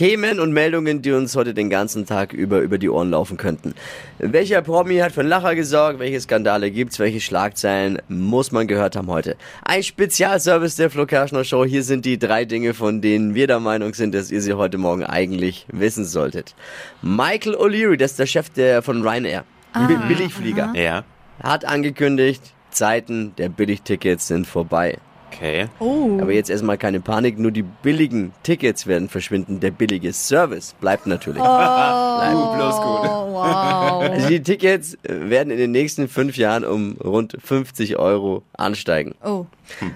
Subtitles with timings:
[0.00, 3.74] Themen und Meldungen, die uns heute den ganzen Tag über über die Ohren laufen könnten.
[4.18, 5.98] Welcher Promi hat für einen Lacher gesorgt?
[5.98, 6.98] Welche Skandale gibt's?
[6.98, 9.36] Welche Schlagzeilen muss man gehört haben heute?
[9.62, 11.66] Ein Spezialservice der Flo Kerschner Show.
[11.66, 14.78] Hier sind die drei Dinge, von denen wir der Meinung sind, dass ihr sie heute
[14.78, 16.54] Morgen eigentlich wissen solltet.
[17.02, 19.44] Michael O'Leary, das ist der Chef der von Ryanair.
[19.86, 20.72] Bi- Billigflieger.
[20.76, 21.04] Ja.
[21.42, 22.40] Hat angekündigt,
[22.70, 24.96] Zeiten der Billigtickets sind vorbei.
[25.32, 25.68] Okay.
[25.78, 26.18] Oh.
[26.20, 29.60] Aber jetzt erstmal keine Panik, nur die billigen Tickets werden verschwinden.
[29.60, 31.40] Der billige Service bleibt natürlich.
[31.40, 33.10] Uh, bloß gut.
[33.10, 34.02] Oh, wow.
[34.10, 39.14] Also die Tickets werden in den nächsten fünf Jahren um rund 50 Euro ansteigen.
[39.24, 39.46] Oh.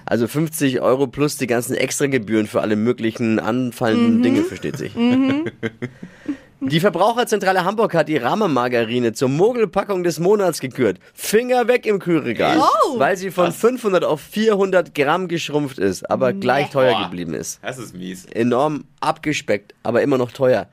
[0.05, 4.95] Also 50 Euro plus die ganzen Extragebühren für alle möglichen anfallenden Dinge, versteht sich.
[6.67, 10.97] Die Verbraucherzentrale Hamburg hat die Rama-Margarine zur Mogelpackung des Monats gekürt.
[11.13, 12.57] Finger weg im Kühlregal.
[12.59, 12.97] Oh.
[12.99, 17.59] Weil sie von 500 auf 400 Gramm geschrumpft ist, aber gleich teuer geblieben ist.
[17.61, 18.25] Das ist mies.
[18.25, 20.67] Enorm abgespeckt, aber immer noch teuer.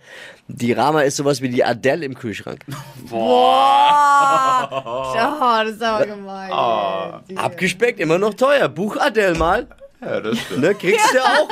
[0.48, 2.64] Die Rama ist sowas wie die Adele im Kühlschrank.
[3.08, 4.68] Boah.
[4.84, 7.22] Oh, das ist aber gemein.
[7.28, 7.36] ey.
[7.36, 8.68] Abgespeckt, immer noch teuer.
[8.68, 9.66] Buch Adele mal.
[10.02, 10.60] Ja, das stimmt.
[10.60, 11.48] Ne, kriegst du auch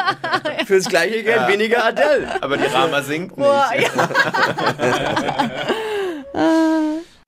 [0.67, 2.43] fürs gleiche Geld weniger Adele.
[2.43, 3.49] Aber die Rama singt nicht.
[3.49, 3.91] Boah, ja.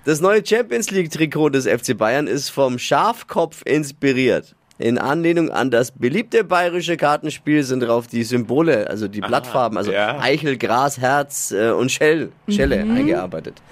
[0.05, 4.56] Das neue Champions League Trikot des FC Bayern ist vom Schafkopf inspiriert.
[4.78, 9.93] In Anlehnung an das beliebte bayerische Kartenspiel sind drauf die Symbole, also die Blattfarben, also
[9.93, 10.19] ja.
[10.19, 13.62] Eichel, Gras, Herz äh, und Schell, Schelle eingearbeitet.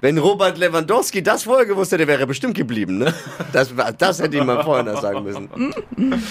[0.00, 2.98] Wenn Robert Lewandowski das vorher gewusst hätte, wäre er bestimmt geblieben.
[2.98, 3.12] Ne?
[3.52, 5.74] Das, das hätte ich mal vorher noch sagen müssen.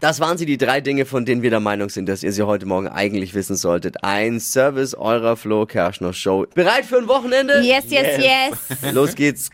[0.00, 2.42] Das waren sie, die drei Dinge, von denen wir der Meinung sind, dass ihr sie
[2.42, 4.02] heute Morgen eigentlich wissen solltet.
[4.02, 6.46] Ein Service eurer Flo Kerschner Show.
[6.54, 7.60] Bereit für ein Wochenende?
[7.60, 8.92] Yes, yes, yes.
[8.94, 9.50] Los geht's.